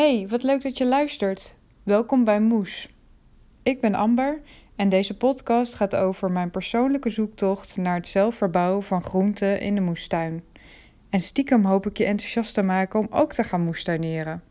[0.00, 1.54] Hey, wat leuk dat je luistert.
[1.82, 2.88] Welkom bij Moes.
[3.62, 4.40] Ik ben Amber
[4.76, 9.74] en deze podcast gaat over mijn persoonlijke zoektocht naar het zelf verbouwen van groenten in
[9.74, 10.44] de moestuin.
[11.10, 14.42] En stiekem hoop ik je enthousiast te maken om ook te gaan moestuineren.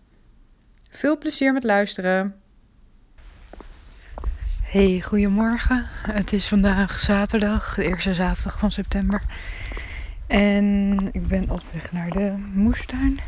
[0.90, 2.36] Veel plezier met luisteren.
[4.64, 5.86] Hey, goedemorgen.
[6.02, 9.22] Het is vandaag zaterdag, de eerste zaterdag van september.
[10.28, 13.20] En ik ben op weg naar de moestuin.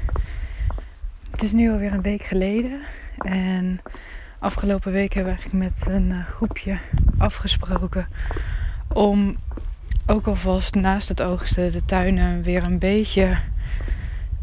[1.42, 2.82] Het is nu alweer een week geleden.
[3.18, 3.82] En
[4.40, 6.78] afgelopen week hebben we eigenlijk met een eh, groepje
[7.18, 8.08] afgesproken
[8.94, 9.38] om
[10.06, 13.38] ook alvast naast het oogsten de tuinen weer een beetje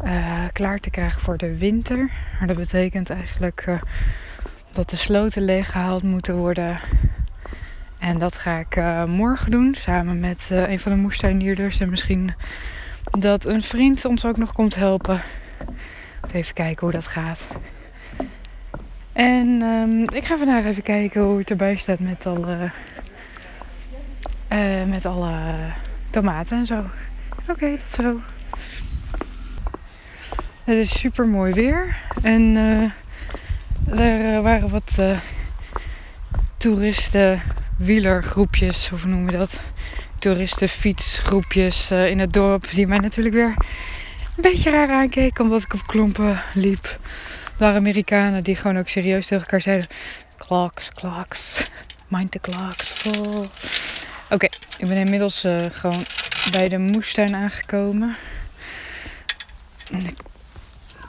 [0.05, 2.11] uh, klaar te krijgen voor de winter.
[2.39, 3.81] Maar dat betekent eigenlijk uh,
[4.71, 6.79] dat de sloten leeggehaald moeten worden.
[7.99, 8.75] En dat ga ik
[9.07, 11.79] morgen doen samen met een van de moestuindierders.
[11.79, 12.33] En misschien
[13.19, 15.21] dat een vriend ons ook nog komt helpen.
[16.33, 17.47] Even kijken hoe dat gaat.
[19.13, 22.71] En um, ik ga vandaag even kijken hoe het erbij staat met alle,
[24.53, 25.33] uh, met alle
[26.09, 26.83] tomaten en zo.
[27.47, 28.19] Oké, tot zo.
[30.63, 31.97] Het is super mooi weer.
[32.21, 32.41] En
[33.91, 35.19] uh, er waren wat uh,
[36.57, 37.41] toeristen
[38.89, 39.59] hoe noem je dat?
[40.19, 42.69] Toeristenfietsgroepjes in het dorp.
[42.71, 43.53] Die mij natuurlijk weer
[44.43, 46.85] een beetje raar aankeek omdat ik op klompen liep.
[46.85, 46.99] Er
[47.57, 49.87] waren Amerikanen die gewoon ook serieus tegen elkaar zeiden:
[50.37, 51.63] Clocks, clocks,
[52.07, 53.03] mind the clocks.
[53.03, 53.45] Oh.
[54.29, 54.45] Oké,
[54.77, 56.03] ik ben inmiddels uh, gewoon
[56.51, 58.15] bij de moestuin aangekomen.
[59.91, 60.13] En de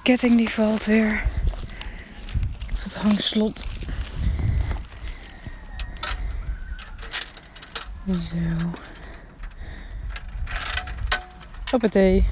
[0.03, 1.23] ketting die valt weer.
[2.83, 3.67] Het hangslot.
[8.09, 8.37] Zo.
[11.71, 12.27] Hoppatee.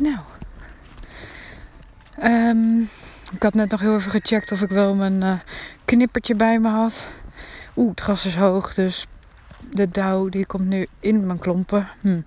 [0.00, 0.18] Nou.
[2.22, 2.90] Um,
[3.40, 5.32] ik had net nog heel even gecheckt of ik wel mijn uh,
[5.84, 7.06] knippertje bij me had.
[7.76, 9.06] Oeh, het gras is hoog, dus
[9.70, 11.88] de dauw die komt nu in mijn klompen.
[12.00, 12.20] Hm.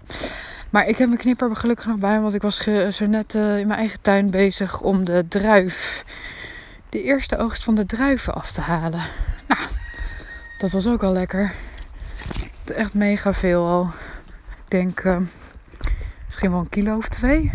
[0.69, 3.67] Maar ik heb mijn knipper gelukkig nog bij want ik was zo net uh, in
[3.67, 6.05] mijn eigen tuin bezig om de druif,
[6.89, 9.01] de eerste oogst van de druiven af te halen.
[9.47, 9.61] Nou,
[10.57, 11.53] dat was ook al lekker.
[12.65, 13.89] Echt mega veel al.
[14.47, 15.03] Ik denk...
[15.03, 15.17] Uh,
[16.25, 17.51] misschien wel een kilo of twee.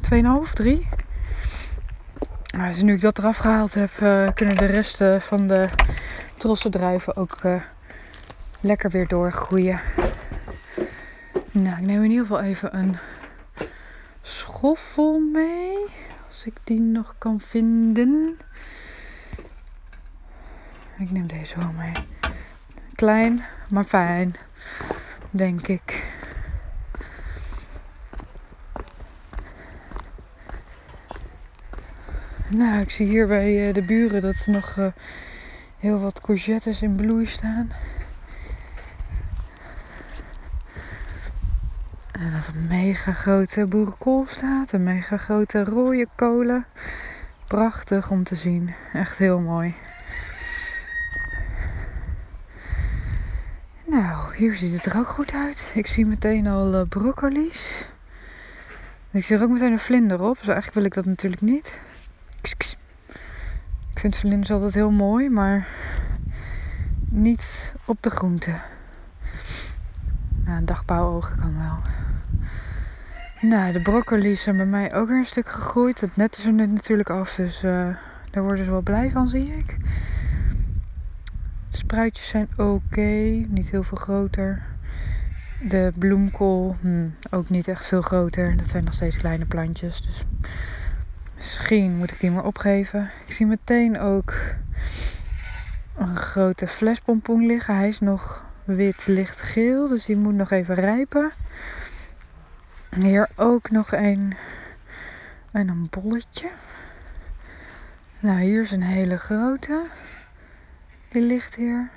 [0.00, 0.88] Tweeënhalf, drie.
[2.56, 5.68] Maar dus nu ik dat eraf gehaald heb, uh, kunnen de resten van de
[6.36, 7.62] trossen druiven ook uh,
[8.60, 9.80] lekker weer doorgroeien.
[11.50, 12.96] Nou, ik neem in ieder geval even een
[14.22, 15.76] schoffel mee.
[16.28, 18.38] Als ik die nog kan vinden.
[20.98, 21.92] Ik neem deze wel mee.
[22.94, 24.34] Klein, maar fijn.
[25.30, 26.09] Denk ik.
[32.56, 34.86] Nou, ik zie hier bij uh, de buren dat er nog uh,
[35.78, 37.70] heel wat courgettes in bloei staan.
[42.12, 44.72] En dat een mega grote boerenkool staat.
[44.72, 46.66] Een mega grote rode kolen.
[47.46, 48.74] Prachtig om te zien.
[48.92, 49.74] Echt heel mooi.
[53.86, 55.70] Nou, hier ziet het er ook goed uit.
[55.74, 57.86] Ik zie meteen al uh, broccoli's.
[59.10, 60.38] Ik zie er ook meteen een vlinder op.
[60.38, 61.80] Dus eigenlijk wil ik dat natuurlijk niet.
[62.42, 62.76] Ik
[63.94, 65.68] vind vlinders altijd heel mooi, maar
[67.08, 68.54] niet op de groente.
[70.44, 71.78] Nou, een dagbouwogen kan wel.
[73.50, 76.00] Nou, de broccoli zijn bij mij ook weer een stuk gegroeid.
[76.00, 77.88] Het net is er nu natuurlijk af, dus uh,
[78.30, 79.76] daar worden ze wel blij van, zie ik.
[81.70, 84.62] De spruitjes zijn oké, niet heel veel groter.
[85.68, 88.56] De bloemkool, hm, ook niet echt veel groter.
[88.56, 90.24] Dat zijn nog steeds kleine plantjes, dus
[91.40, 93.10] Misschien moet ik die maar opgeven.
[93.26, 94.34] Ik zie meteen ook
[95.96, 97.76] een grote flespompoen liggen.
[97.76, 101.32] Hij is nog wit lichtgeel, dus die moet nog even rijpen.
[103.00, 104.36] Hier ook nog een
[105.50, 106.50] en een bolletje.
[108.18, 109.82] Nou, hier is een hele grote.
[111.08, 111.90] Die ligt hier.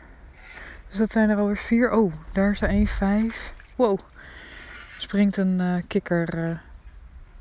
[0.90, 1.92] Dus dat zijn er alweer vier.
[1.92, 3.54] Oh, daar is er één vijf.
[3.75, 4.00] Wow.
[4.98, 6.57] Springt een uh, kikker uh,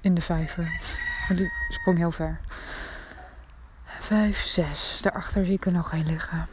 [0.00, 0.80] in de vijver.
[1.36, 2.40] Die sprong heel ver.
[3.84, 4.98] Vijf, zes.
[5.02, 6.46] Daarachter zie ik er nog één liggen.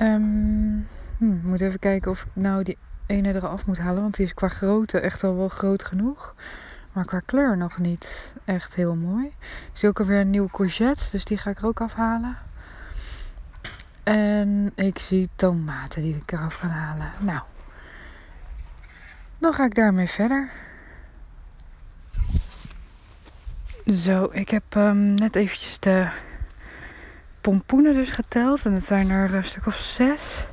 [0.00, 4.02] Um, moet even kijken of ik nou die ene eraf moet halen.
[4.02, 6.34] Want die is qua grootte echt al wel groot genoeg.
[6.92, 9.26] Maar qua kleur nog niet echt heel mooi.
[9.26, 11.04] Ik zie ook alweer een nieuwe courgette.
[11.10, 12.36] Dus die ga ik er ook afhalen.
[14.02, 17.12] En ik zie tomaten die ik eraf ga halen.
[17.18, 17.40] Nou.
[19.38, 20.50] dan ga ik daarmee verder.
[23.94, 26.08] Zo, ik heb um, net eventjes de
[27.40, 28.64] pompoenen dus geteld.
[28.64, 30.44] En het zijn er een stuk of zes.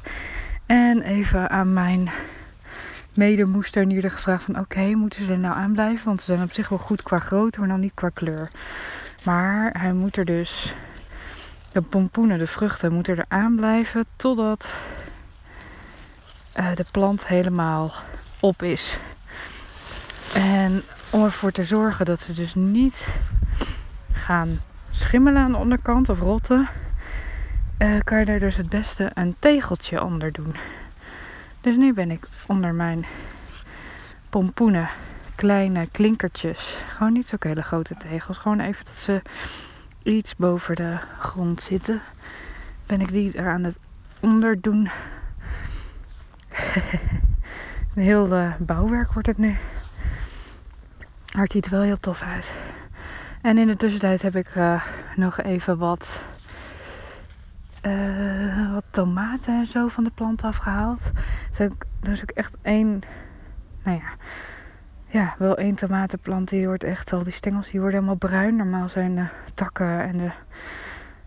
[0.66, 2.10] En even aan mijn
[3.14, 4.60] medemoester gevraagd van...
[4.60, 6.06] Oké, moeten ze er nou aan blijven?
[6.06, 8.50] Want ze zijn op zich wel goed qua grootte, maar dan niet qua kleur.
[9.24, 10.74] Maar hij moet er dus...
[11.72, 14.74] De pompoenen, de vruchten, moeten er aan blijven totdat
[16.60, 17.94] uh, de plant helemaal
[18.40, 18.98] op is.
[20.34, 20.84] En
[21.16, 23.08] om ervoor te zorgen dat ze dus niet
[24.12, 24.60] gaan
[24.92, 26.70] schimmelen aan de onderkant of rotten,
[27.80, 30.56] uh, kan je daar dus het beste een tegeltje onder doen.
[31.62, 33.06] Dus nu ben ik onder mijn
[34.30, 34.90] pompoenen
[35.36, 39.22] kleine klinkertjes, gewoon niet zo hele grote tegels, gewoon even dat ze
[40.04, 42.02] iets boven de grond zitten,
[42.86, 43.78] ben ik die er aan het
[44.20, 44.90] onder doen.
[47.94, 49.58] Heel uh, bouwwerk wordt het nu.
[51.36, 52.56] Maar het ziet er wel heel tof uit.
[53.42, 54.86] En in de tussentijd heb ik uh,
[55.16, 56.26] nog even wat,
[57.86, 61.02] uh, wat tomaten en zo van de plant afgehaald.
[61.58, 61.70] Dus
[62.04, 63.02] er is ook echt één,
[63.84, 64.10] nou ja,
[65.08, 68.56] ja, wel één tomatenplant die wordt echt al, die stengels die worden helemaal bruin.
[68.56, 70.32] Normaal zijn de takken en de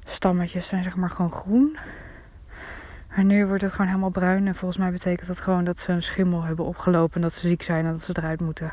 [0.05, 1.77] stammetjes zijn zeg maar gewoon groen.
[3.09, 4.47] Maar nu wordt het gewoon helemaal bruin.
[4.47, 7.21] En volgens mij betekent dat gewoon dat ze een schimmel hebben opgelopen.
[7.21, 8.73] Dat ze ziek zijn en dat ze eruit moeten.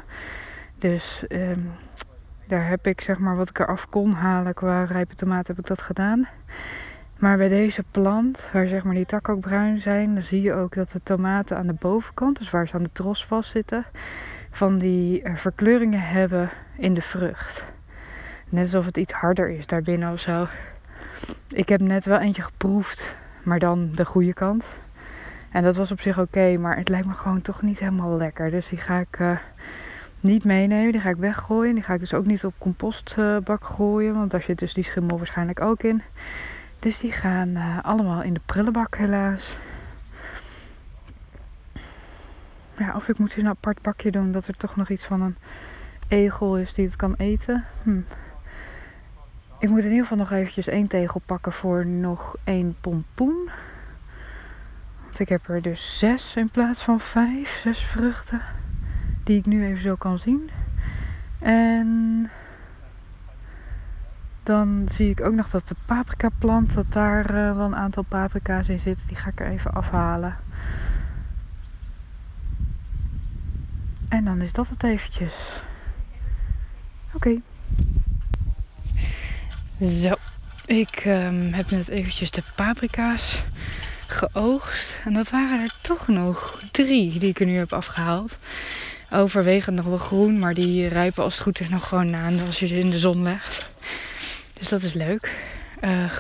[0.78, 1.72] Dus um,
[2.48, 5.70] daar heb ik zeg maar wat ik eraf kon halen qua rijpe tomaten heb ik
[5.70, 6.28] dat gedaan.
[7.20, 10.54] Maar bij deze plant, waar zeg maar die takken ook bruin zijn, dan zie je
[10.54, 13.86] ook dat de tomaten aan de bovenkant, dus waar ze aan de tros vastzitten,
[14.50, 17.66] van die eh, verkleuringen hebben in de vrucht.
[18.50, 20.48] Net alsof het iets harder is daarbinnen of zo.
[21.48, 24.70] Ik heb net wel eentje geproefd, maar dan de goede kant.
[25.52, 28.52] En dat was op zich oké, maar het lijkt me gewoon toch niet helemaal lekker.
[28.52, 29.38] Dus die ga ik uh,
[30.20, 30.92] niet meenemen.
[30.92, 31.74] Die ga ik weggooien.
[31.74, 34.14] Die ga ik dus ook niet op compostbak gooien.
[34.14, 36.02] Want daar zit dus die schimmel waarschijnlijk ook in.
[36.80, 39.58] Dus die gaan uh, allemaal in de prullenbak helaas.
[42.78, 44.32] Ja, of ik moet ze een apart bakje doen.
[44.32, 45.36] Dat er toch nog iets van een
[46.08, 47.66] egel is die het kan eten.
[47.84, 48.00] Hm.
[49.60, 53.50] Ik moet in ieder geval nog eventjes één tegel pakken voor nog één pompoen.
[55.04, 57.60] Want ik heb er dus zes in plaats van vijf.
[57.60, 58.42] Zes vruchten
[59.26, 60.50] die ik nu even zo kan zien.
[61.40, 62.30] En
[64.44, 68.04] dan zie ik ook nog dat de paprika plant, dat daar uh, wel een aantal
[68.04, 69.08] paprika's in zitten.
[69.08, 70.36] Die ga ik er even afhalen.
[74.10, 75.62] En dan is dat het eventjes.
[77.14, 77.42] Oké.
[79.80, 80.14] Zo,
[80.66, 83.44] ik um, heb net eventjes de paprika's
[84.08, 84.96] geoogst.
[85.06, 88.38] En dat waren er toch nog drie die ik er nu heb afgehaald
[89.16, 92.60] overwegend nog wel groen, maar die rijpen als het goed is nog gewoon aan als
[92.60, 93.72] je ze in de zon legt.
[94.54, 95.34] Dus dat is leuk.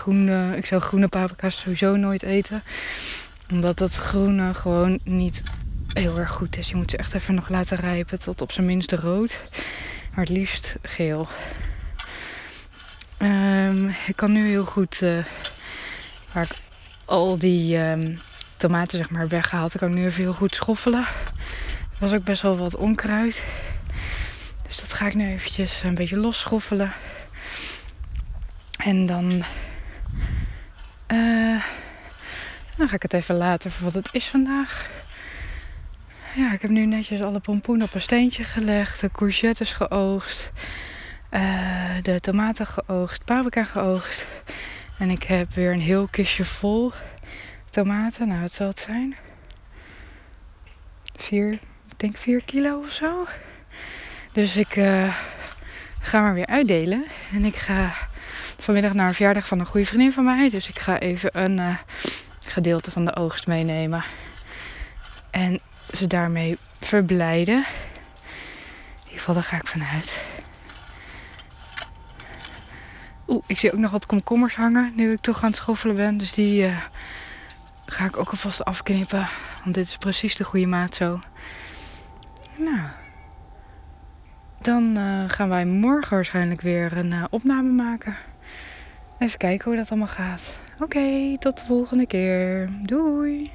[0.07, 2.63] Uh, ik zou groene paprika's sowieso nooit eten.
[3.51, 5.41] Omdat dat groene gewoon niet
[5.93, 6.69] heel erg goed is.
[6.69, 9.39] Je moet ze echt even nog laten rijpen tot op zijn minste rood.
[10.11, 11.27] Maar het liefst geel.
[13.17, 15.25] Um, ik kan nu heel goed, uh,
[16.31, 16.55] waar ik
[17.05, 18.19] al die um,
[18.57, 21.07] tomaten zeg maar weggehaald, ik kan nu even heel goed schoffelen.
[21.99, 23.43] Was ook best wel wat onkruid.
[24.67, 26.93] Dus dat ga ik nu eventjes een beetje losschoffelen.
[28.77, 29.43] En dan,
[31.11, 31.63] uh,
[32.77, 34.89] dan ga ik het even laten voor wat het is vandaag.
[36.35, 38.99] Ja, ik heb nu netjes alle pompoenen op een steentje gelegd.
[39.01, 40.51] De courgettes geoogst.
[41.31, 43.23] Uh, de tomaten geoogst.
[43.23, 44.25] Paprika geoogst.
[44.99, 46.91] En ik heb weer een heel kistje vol
[47.69, 48.27] tomaten.
[48.27, 49.15] Nou, het zal het zijn.
[51.17, 51.59] Vier,
[51.95, 53.27] ik denk 4 kilo of zo.
[54.31, 55.15] Dus ik uh,
[56.01, 57.05] ga maar weer uitdelen.
[57.33, 57.95] En ik ga
[58.59, 60.49] vanmiddag naar een verjaardag van een goede vriendin van mij.
[60.49, 61.77] Dus ik ga even een uh,
[62.45, 64.03] gedeelte van de oogst meenemen.
[65.31, 65.59] En
[65.93, 67.55] ze daarmee verblijden.
[67.55, 70.21] In ieder geval, daar ga ik vanuit.
[73.27, 76.17] Oeh, ik zie ook nog wat komkommers hangen nu ik toch aan het schoffelen ben.
[76.17, 76.77] Dus die uh,
[77.85, 79.29] ga ik ook alvast afknippen.
[79.63, 81.19] Want dit is precies de goede maat zo.
[82.57, 82.87] Nou,
[84.61, 88.15] dan uh, gaan wij morgen waarschijnlijk weer een uh, opname maken.
[89.19, 90.53] Even kijken hoe dat allemaal gaat.
[90.79, 92.69] Oké, tot de volgende keer.
[92.81, 93.51] Doei!